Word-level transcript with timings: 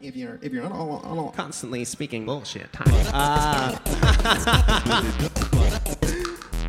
if 0.00 0.16
you're 0.16 0.38
if 0.42 0.52
you're 0.52 0.64
on 0.64 0.72
all, 0.72 1.00
on 1.04 1.18
all 1.18 1.30
Constantly 1.30 1.84
speaking 1.84 2.26
bullshit. 2.26 2.68
Uh, 3.12 3.76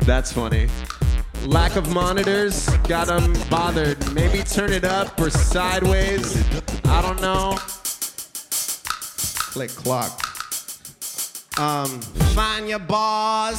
that's 0.02 0.32
funny. 0.32 0.68
Lack 1.44 1.76
of 1.76 1.92
monitors 1.92 2.68
got 2.88 3.06
them 3.06 3.34
bothered. 3.48 4.12
Maybe 4.12 4.42
turn 4.42 4.72
it 4.72 4.84
up 4.84 5.20
or 5.20 5.30
sideways. 5.30 6.36
I 6.84 7.02
don't 7.02 7.20
know. 7.20 7.56
Click 9.52 9.70
clock. 9.70 10.24
Um, 11.58 12.00
find 12.34 12.68
your 12.68 12.78
bars. 12.78 13.58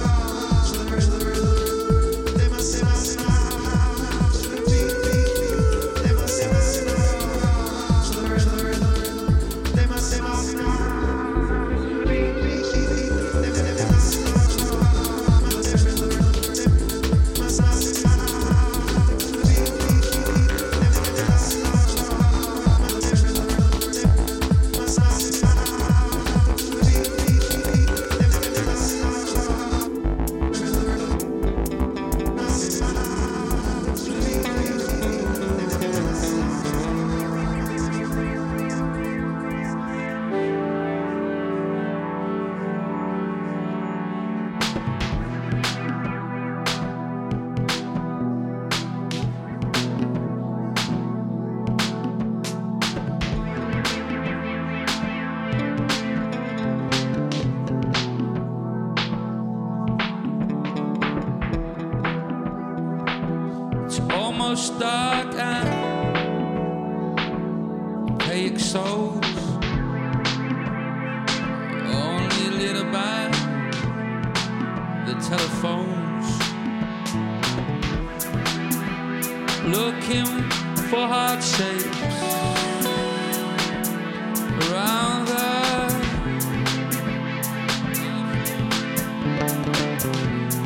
looking 79.65 80.25
for 80.89 81.07
heart 81.07 81.43
shapes 81.43 82.01
around 84.67 85.27
the 85.27 85.41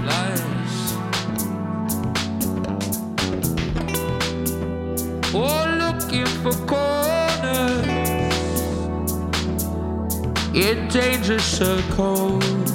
lights 0.05 0.95
or 5.33 5.65
looking 5.75 6.25
for 6.41 6.53
corners 6.65 7.85
in 10.55 10.87
dangerous 10.87 11.43
circles, 11.43 12.71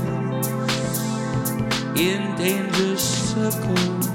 in 1.96 2.36
danger 2.36 2.96
circles. 2.98 4.09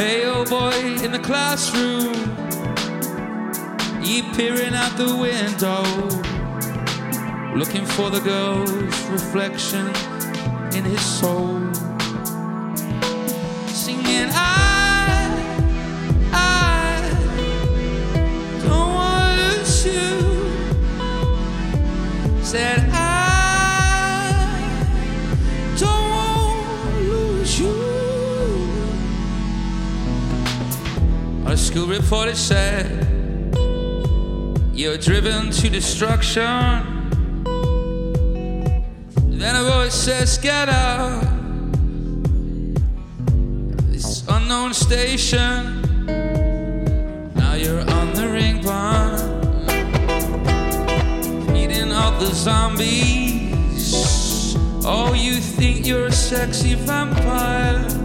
Pale 0.00 0.46
boy 0.46 0.80
in 1.04 1.12
the 1.12 1.18
classroom, 1.18 2.14
he 4.02 4.22
peering 4.34 4.72
out 4.72 4.96
the 4.96 5.14
window, 5.14 5.82
looking 7.54 7.84
for 7.84 8.08
the 8.08 8.20
girl's 8.20 8.70
reflection 9.10 9.86
in 10.74 10.84
his 10.84 11.02
soul 11.02 11.69
school 31.70 31.86
report 31.86 32.26
it 32.28 32.36
said 32.36 32.84
you're 34.74 34.98
driven 34.98 35.52
to 35.52 35.68
destruction. 35.68 36.42
Then 39.38 39.54
a 39.54 39.62
voice 39.62 39.94
says, 39.94 40.36
Get 40.38 40.68
out 40.68 41.22
this 43.92 44.26
unknown 44.28 44.74
station. 44.74 46.06
Now 47.36 47.54
you're 47.54 47.88
on 47.88 48.14
the 48.14 48.28
ring 48.28 48.56
feeding 51.54 51.92
off 51.92 52.18
the 52.18 52.34
zombies. 52.34 53.94
Oh, 54.84 55.14
you 55.16 55.34
think 55.36 55.86
you're 55.86 56.06
a 56.06 56.12
sexy 56.12 56.74
vampire 56.74 57.99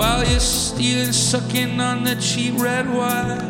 while 0.00 0.24
you're 0.26 0.40
stealing, 0.40 1.12
sucking 1.12 1.78
on 1.78 2.04
the 2.04 2.14
cheap 2.14 2.58
red 2.58 2.88
wine. 2.88 3.49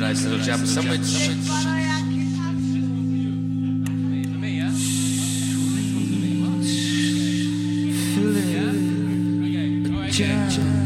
nice 0.00 0.24
little 0.24 0.38
jab 0.38 0.60
sandwich. 0.66 1.00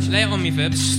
Lay 0.08 0.22
it 0.22 0.32
on 0.32 0.42
me, 0.42 0.50
Fibs. 0.50 0.98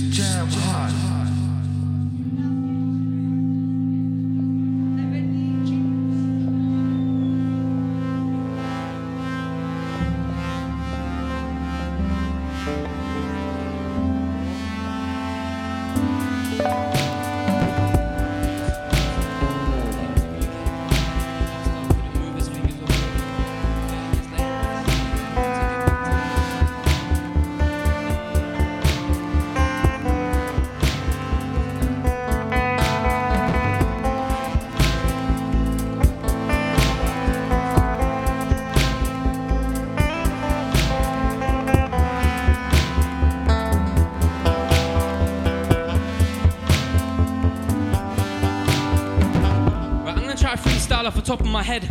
Top 51.30 51.42
of 51.42 51.46
my 51.46 51.62
head. 51.62 51.86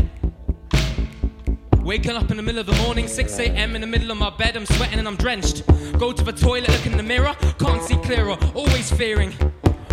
Waking 1.82 2.12
up 2.12 2.30
in 2.30 2.36
the 2.36 2.44
middle 2.44 2.60
of 2.60 2.66
the 2.66 2.76
morning, 2.84 3.08
6 3.08 3.40
a.m. 3.40 3.74
in 3.74 3.80
the 3.80 3.88
middle 3.88 4.12
of 4.12 4.18
my 4.18 4.30
bed, 4.30 4.58
I'm 4.58 4.66
sweating 4.66 5.00
and 5.00 5.08
I'm 5.08 5.16
drenched. 5.16 5.66
Go 5.98 6.12
to 6.12 6.22
the 6.26 6.34
toilet, 6.34 6.68
look 6.68 6.86
in 6.86 6.98
the 6.98 7.04
mirror, 7.04 7.34
can't 7.58 7.82
see 7.82 7.96
clearer, 7.96 8.36
always 8.54 8.92
fearing. 8.92 9.34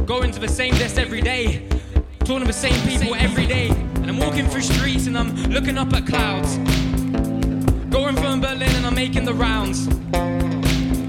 Going 0.04 0.32
to 0.32 0.40
the 0.40 0.48
same 0.48 0.74
desk 0.74 0.98
every 0.98 1.20
day, 1.20 1.68
talking 2.24 2.40
to 2.40 2.46
the 2.46 2.52
same 2.52 2.74
people 2.88 3.14
every 3.14 3.46
day. 3.46 3.68
And 3.68 4.10
I'm 4.10 4.18
walking 4.18 4.48
through 4.48 4.62
streets 4.62 5.06
and 5.06 5.16
I'm 5.16 5.32
looking 5.44 5.78
up 5.78 5.92
at 5.92 6.08
clouds. 6.08 6.56
Going 7.88 8.16
from 8.16 8.40
Berlin 8.40 8.74
and 8.74 8.84
I'm 8.84 8.96
making 8.96 9.26
the 9.26 9.34
rounds. 9.34 9.86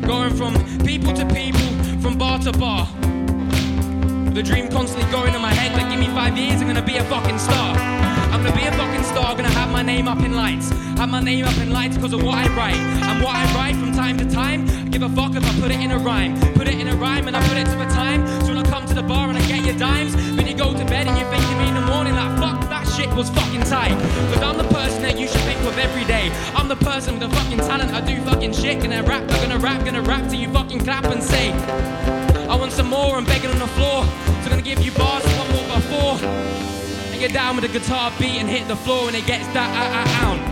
Going 0.06 0.36
from 0.36 0.54
people 0.86 1.12
to 1.12 1.26
people, 1.34 1.68
from 2.04 2.20
bar 2.20 2.38
to 2.42 2.52
bar. 2.52 2.86
The 4.36 4.44
dream 4.44 4.70
constantly 4.70 5.12
going 5.12 5.34
in 5.34 5.42
my 5.42 5.56
head, 5.56 5.76
like 5.76 5.90
give 5.90 6.00
me 6.00 6.14
five 6.14 6.38
years, 6.38 6.62
I'm 6.62 6.68
gonna 6.68 6.86
be 6.86 6.98
a 6.98 7.04
fucking 7.06 7.40
star. 7.40 8.17
Gonna 8.48 8.62
be 8.62 8.66
a 8.66 8.72
fucking 8.72 9.04
star, 9.04 9.36
gonna 9.36 9.50
have 9.50 9.70
my 9.74 9.82
name 9.82 10.08
up 10.08 10.20
in 10.20 10.34
lights. 10.34 10.70
Have 10.96 11.10
my 11.10 11.20
name 11.20 11.44
up 11.44 11.58
in 11.58 11.70
lights 11.70 11.98
because 11.98 12.14
of 12.14 12.24
what 12.24 12.36
I 12.36 12.48
write. 12.56 12.78
And 12.78 13.22
what 13.22 13.36
I 13.36 13.44
write 13.54 13.76
from 13.76 13.92
time 13.92 14.18
to 14.20 14.26
time, 14.32 14.70
I 14.70 14.88
give 14.88 15.02
a 15.02 15.10
fuck 15.10 15.36
if 15.36 15.44
I 15.44 15.60
put 15.60 15.70
it 15.70 15.82
in 15.82 15.92
a 15.92 15.98
rhyme. 15.98 16.40
Put 16.54 16.70
it 16.70 16.80
in 16.80 16.88
a 16.88 16.96
rhyme 16.96 17.28
and 17.28 17.36
I 17.36 17.46
put 17.46 17.58
it 17.58 17.66
to 17.66 17.82
a 17.82 17.90
time. 17.92 18.26
So 18.44 18.56
when 18.56 18.60
I 18.60 18.64
come 18.64 18.86
to 18.86 18.94
the 18.94 19.04
bar 19.04 19.28
and 19.28 19.38
I 19.38 19.46
get 19.48 19.66
your 19.66 19.78
dimes, 19.78 20.16
then 20.38 20.48
you 20.48 20.56
go 20.56 20.72
to 20.72 20.86
bed 20.86 21.08
and 21.08 21.18
you 21.20 21.26
think 21.26 21.44
of 21.44 21.58
me 21.58 21.68
in 21.68 21.74
the 21.74 21.82
morning 21.82 22.16
like 22.16 22.40
fuck 22.40 22.62
that 22.70 22.88
shit 22.96 23.14
was 23.18 23.30
fucking 23.32 23.64
tight. 23.64 23.92
Cause 24.32 24.42
I'm 24.42 24.56
the 24.56 24.74
person 24.74 25.02
that 25.02 25.20
you 25.20 25.28
should 25.28 25.42
think 25.42 25.60
of 25.68 25.78
every 25.78 26.06
day. 26.06 26.32
I'm 26.56 26.70
the 26.70 26.78
person 26.78 27.20
with 27.20 27.30
the 27.30 27.36
fucking 27.36 27.58
talent, 27.58 27.92
I 27.92 28.00
do 28.00 28.16
fucking 28.22 28.54
shit. 28.54 28.80
Gonna 28.82 29.04
rap, 29.04 29.24
I'm 29.24 29.42
gonna 29.42 29.60
rap, 29.60 29.84
gonna 29.84 30.04
rap 30.04 30.24
till 30.30 30.40
you 30.40 30.48
fucking 30.54 30.80
clap 30.86 31.04
and 31.04 31.22
say. 31.22 31.52
I 32.48 32.56
want 32.56 32.72
some 32.72 32.88
more, 32.88 33.18
I'm 33.18 33.26
begging 33.26 33.52
on 33.52 33.60
the 33.60 33.68
floor. 33.68 34.06
So 34.06 34.44
I'm 34.46 34.50
gonna 34.52 34.62
give 34.62 34.80
you 34.80 34.94
bars, 34.94 35.26
one 35.36 35.52
more 35.52 35.68
by 35.68 35.82
four. 35.92 36.77
Get 37.20 37.34
down 37.34 37.56
with 37.56 37.66
the 37.66 37.80
guitar 37.80 38.12
beat 38.20 38.38
and 38.40 38.48
hit 38.48 38.68
the 38.68 38.76
floor 38.76 39.08
and 39.08 39.16
it 39.16 39.26
gets 39.26 39.48
that 39.48 39.70
ah, 39.74 39.90
ah, 39.92 40.06
ah, 40.06 40.38
out, 40.38 40.47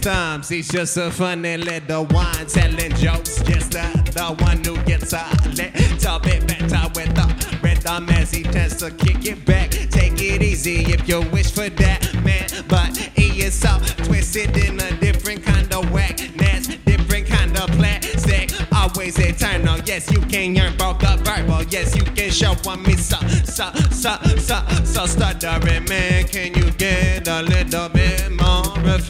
thumbs. 0.00 0.48
He's 0.48 0.68
just 0.68 0.96
a 0.96 1.10
funny 1.10 1.56
little 1.56 2.06
one 2.06 2.46
telling 2.46 2.94
jokes. 2.96 3.42
Just 3.42 3.72
the, 3.72 3.86
the 4.14 4.34
one 4.44 4.64
who 4.64 4.76
gets 4.84 5.12
a 5.12 5.26
little 5.44 6.18
bit 6.20 6.46
better 6.46 6.88
with 6.94 7.14
the 7.14 7.58
rhythm 7.62 8.08
as 8.10 8.30
he 8.30 8.42
tends 8.42 8.76
to 8.76 8.90
kick 8.90 9.26
it 9.26 9.44
back. 9.44 9.70
Take 9.70 10.20
it 10.20 10.42
easy 10.42 10.92
if 10.92 11.08
you 11.08 11.20
wish 11.30 11.52
for 11.52 11.68
that, 11.68 12.14
man. 12.24 12.48
But 12.68 12.96
he 12.96 13.42
is 13.42 13.54
so 13.54 13.78
twisted 14.04 14.56
in 14.56 14.80
a 14.80 14.90
different 14.96 15.44
kind 15.44 15.72
of 15.72 15.90
whackness, 15.92 16.68
different 16.84 17.26
kind 17.26 17.56
of 17.58 17.70
plastic. 17.72 18.50
Always 18.72 19.18
eternal. 19.18 19.78
Yes, 19.84 20.10
you 20.10 20.20
can 20.20 20.54
yearn 20.54 20.76
both 20.76 20.98
the 20.98 21.20
verbal. 21.24 21.62
Yes, 21.64 21.94
you 21.94 22.04
can 22.04 22.30
show 22.30 22.54
on 22.66 22.82
me 22.82 22.96
so, 22.96 23.18
so, 23.44 23.70
so, 23.90 24.16
so, 24.38 24.62
so 24.84 25.06
stuttering, 25.06 25.84
man. 25.84 26.24
Can 26.28 26.54
you 26.54 26.70
get 26.72 27.28
a 27.28 27.42
little 27.42 27.88
bit 27.90 28.30
more 28.30 28.39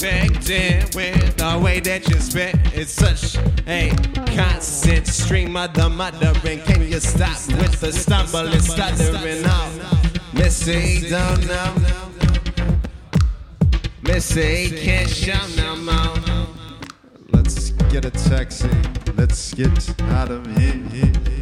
affected 0.03 0.95
with 0.95 1.37
the 1.37 1.61
way 1.63 1.79
that 1.79 2.09
you 2.09 2.19
spit? 2.21 2.55
It's 2.73 2.93
such 2.93 3.37
a 3.67 3.91
constant 4.35 5.07
stream 5.07 5.55
of 5.57 5.75
the 5.75 5.91
muttering. 5.91 6.61
Can 6.61 6.83
you 6.83 7.01
stop 7.01 7.37
with 7.59 7.81
the 7.81 7.93
stumbling, 7.93 8.61
stuttering 8.61 9.45
out? 9.45 9.71
Missy, 10.33 11.07
don't 11.11 11.47
know. 11.47 11.75
Missy, 14.03 14.71
can't 14.71 15.11
show 15.11 15.47
no 15.57 15.77
more. 15.77 16.47
Let's 17.33 17.71
get 17.91 18.07
a 18.07 18.11
taxi. 18.11 18.71
Let's 19.17 19.53
get 19.53 20.01
out 20.13 20.31
of 20.31 20.47
here. 20.57 21.40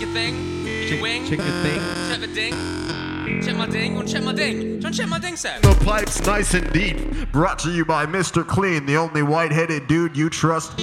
Check 0.00 0.08
your 0.08 0.14
thing. 0.14 0.64
Check 0.64 0.90
your 0.92 1.02
wing. 1.02 1.26
Chicken 1.26 1.44
thing. 1.62 1.80
Check 2.08 2.20
the 2.20 2.26
ding. 2.34 3.42
Check 3.42 3.54
my 3.54 3.66
ding. 3.66 3.94
Want 3.94 4.08
to 4.08 4.14
check 4.14 4.22
my 4.24 4.32
ding? 4.32 4.58
Do 4.58 4.66
you 4.66 4.72
want 4.80 4.94
to 4.94 5.00
check 5.02 5.10
my 5.10 5.18
ding, 5.18 5.36
Sam? 5.36 5.60
The 5.60 5.74
pipe's 5.84 6.24
nice 6.24 6.54
and 6.54 6.72
deep. 6.72 7.30
Brought 7.32 7.58
to 7.60 7.70
you 7.70 7.84
by 7.84 8.06
Mr. 8.06 8.46
Clean, 8.46 8.86
the 8.86 8.96
only 8.96 9.22
white-headed 9.22 9.88
dude 9.88 10.16
you 10.16 10.30
trust. 10.30 10.74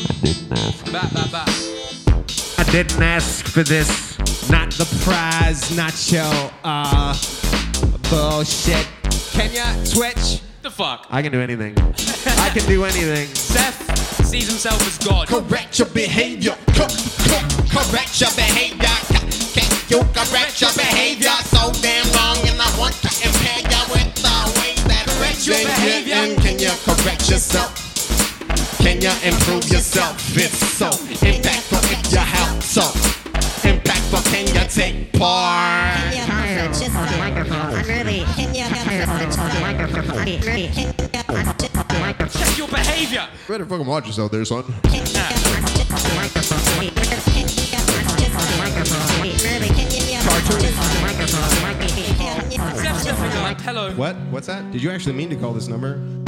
Back, 0.92 1.12
back, 1.16 1.32
back. 1.32 1.48
I 2.60 2.68
didn't 2.72 3.02
ask 3.02 3.44
for 3.48 3.64
this. 3.64 4.20
Not 4.52 4.70
the 4.74 4.86
prize, 5.04 5.76
not 5.76 6.12
your 6.12 6.52
uh 6.64 7.18
bullshit. 8.12 8.88
Can 9.32 9.52
ya 9.52 9.66
twitch? 9.84 10.42
The 10.62 10.70
fuck? 10.70 11.08
I 11.10 11.24
can 11.24 11.32
do 11.32 11.42
anything. 11.42 11.74
I 11.80 12.52
can 12.54 12.68
do 12.68 12.86
anything. 12.86 13.28
Seth 13.34 14.26
sees 14.28 14.48
himself 14.48 14.80
as 14.86 15.00
God. 15.00 15.28
Correct 15.28 15.80
your 15.80 15.88
behavior. 15.90 16.56
Co- 16.76 16.86
co- 16.86 17.48
correct 17.72 18.22
your 18.22 18.30
behavior. 18.36 18.87
Can 19.88 20.00
you 20.00 20.04
correct 20.12 20.60
your 20.60 20.74
behavior? 20.74 21.32
So 21.48 21.72
damn 21.82 22.04
wrong, 22.12 22.38
and 22.44 22.60
I 22.60 22.68
want 22.78 22.94
to 22.96 23.12
impair 23.24 23.64
you 23.64 23.82
with 23.88 24.12
the 24.20 24.36
way 24.60 24.76
that 24.92 25.08
correct 25.08 25.48
your 25.48 25.56
behavior. 25.56 26.16
And 26.16 26.38
can 26.42 26.60
you 26.60 26.72
correct 26.84 27.30
yourself? 27.30 27.72
Can 28.80 29.00
you 29.00 29.16
improve 29.24 29.64
yourself? 29.72 30.20
If 30.36 30.52
so, 30.76 30.90
impactful 30.90 31.80
if 31.88 32.12
you 32.12 32.20
help 32.20 32.62
so. 32.62 32.82
Impactful, 33.64 34.24
can 34.28 34.48
you 34.48 34.68
take 34.68 35.14
part? 35.14 35.96
Can 35.96 36.12
you 36.12 36.20
help 36.20 36.70
us 36.70 36.82
just 36.82 36.96
I'm 36.96 37.88
really. 37.88 38.26
Can 38.36 38.54
you 38.54 38.64
help 38.64 39.08
us 39.08 39.22
just 39.24 39.40
I'm 39.40 40.26
really. 40.42 40.68
Can 40.68 40.94
you 41.00 41.08
help 41.14 41.30
us 41.30 42.38
Check 42.38 42.58
your 42.58 42.68
behavior. 42.68 43.26
Better 43.48 43.66
fucking 43.66 43.88
watch 43.88 44.08
yourself 44.08 44.32
there, 44.34 44.44
son. 44.44 44.64
Can 44.84 45.08
Hello. 53.62 53.92
What? 53.96 54.16
What's 54.32 54.48
that? 54.48 54.72
Did 54.72 54.82
you 54.82 54.92
actually 54.92 55.14
mean 55.14 55.30
to 55.30 55.36
call 55.36 55.54
this 55.54 55.68
number? 55.68 56.27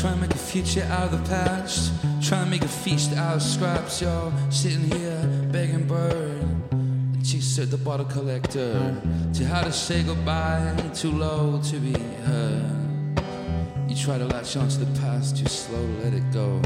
Try 0.00 0.10
and 0.10 0.20
make 0.20 0.34
a 0.34 0.38
future 0.38 0.82
out 0.90 1.12
of 1.12 1.22
the 1.22 1.28
past. 1.28 1.92
Try 2.20 2.40
and 2.40 2.50
make 2.50 2.62
a 2.62 2.68
feast 2.68 3.12
out 3.12 3.36
of 3.36 3.42
scraps, 3.42 4.02
yo. 4.02 4.32
Sitting 4.50 4.90
here 4.90 5.48
begging 5.52 5.86
bird. 5.86 6.44
She 7.22 7.40
said 7.40 7.70
the 7.70 7.76
bottle 7.76 8.06
collector. 8.06 9.00
To 9.34 9.44
how 9.46 9.62
to 9.62 9.72
say 9.72 10.02
goodbye, 10.02 10.74
too 10.94 11.12
low 11.12 11.60
to 11.64 11.76
be 11.78 11.92
heard. 12.24 12.70
You 13.88 13.96
try 13.96 14.18
to 14.18 14.26
latch 14.26 14.56
onto 14.56 14.84
the 14.84 15.00
past, 15.00 15.36
too 15.36 15.46
slow 15.46 15.80
to 15.86 15.92
let 16.02 16.14
it 16.14 16.32
go. 16.32 16.60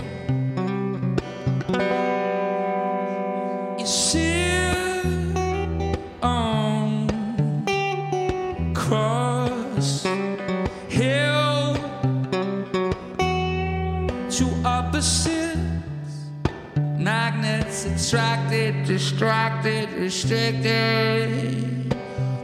Distracted 18.88 19.92
restricted. 19.92 21.94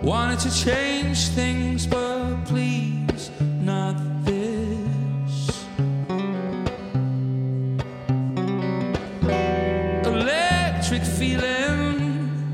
Wanted 0.02 0.40
to 0.40 0.54
change 0.54 1.28
things 1.28 1.86
but 1.86 2.44
please 2.44 3.30
not 3.62 3.96
this. 4.26 5.64
Electric 10.04 11.02
feeling. 11.02 12.52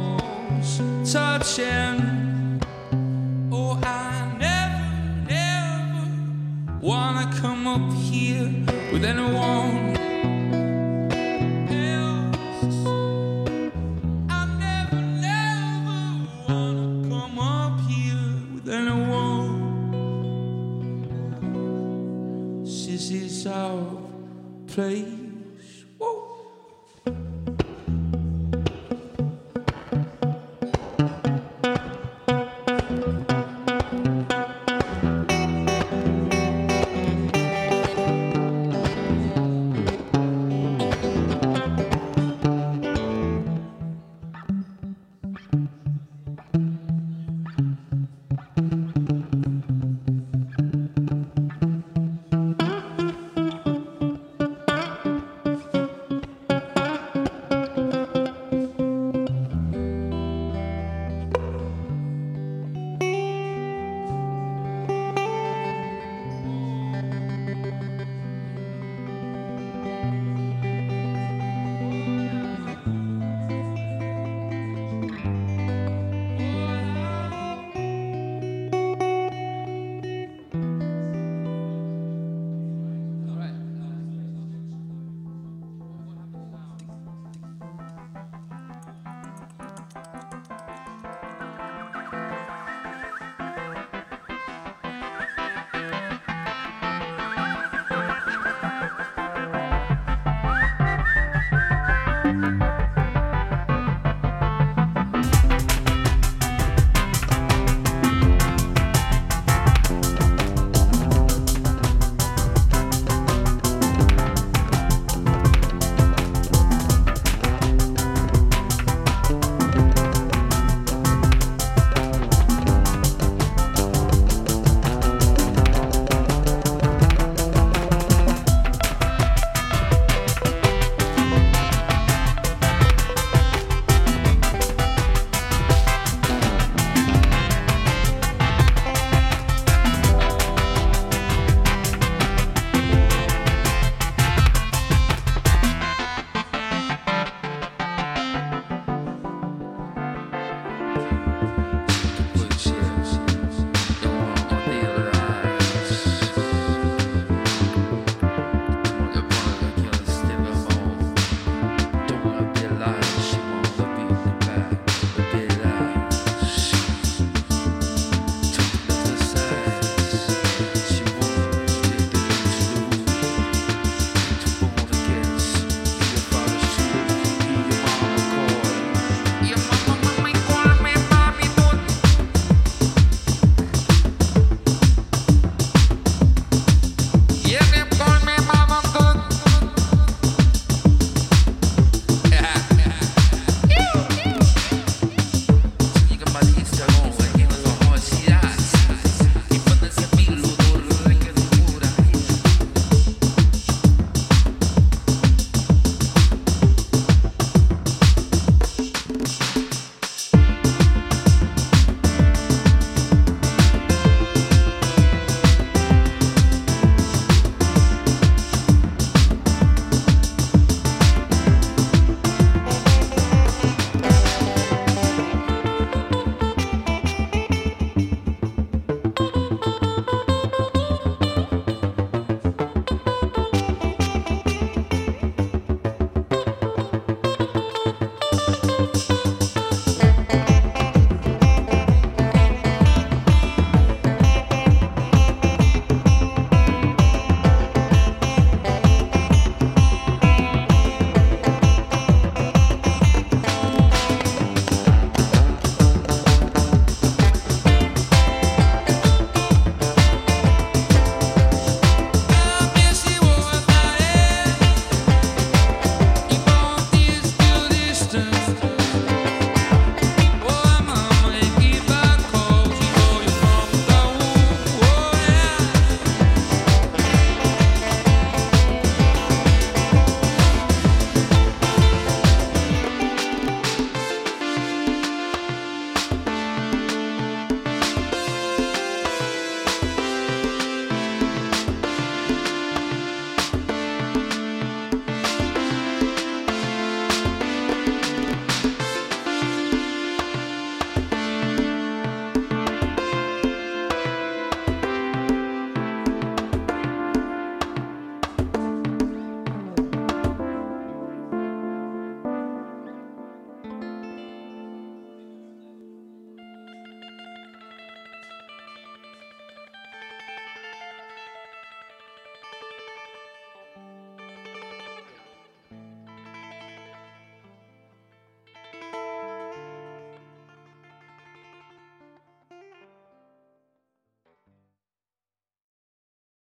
Almost 0.00 0.80
touching. 1.12 2.62
Oh 3.52 3.78
i 3.82 4.34
never 4.38 4.86
never 5.28 6.08
wanna 6.80 7.30
come 7.42 7.66
up 7.66 7.92
here 7.92 8.48
with 8.90 9.04
anyone 9.04 10.01